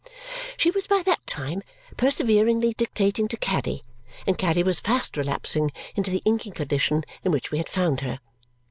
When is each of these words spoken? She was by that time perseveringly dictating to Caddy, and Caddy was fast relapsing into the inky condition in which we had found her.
She 0.57 0.71
was 0.71 0.87
by 0.87 1.03
that 1.03 1.27
time 1.27 1.61
perseveringly 1.95 2.73
dictating 2.73 3.27
to 3.27 3.37
Caddy, 3.37 3.83
and 4.25 4.35
Caddy 4.35 4.63
was 4.63 4.79
fast 4.79 5.15
relapsing 5.15 5.69
into 5.95 6.09
the 6.09 6.23
inky 6.25 6.49
condition 6.49 7.03
in 7.23 7.31
which 7.31 7.51
we 7.51 7.59
had 7.59 7.69
found 7.69 8.01
her. 8.01 8.19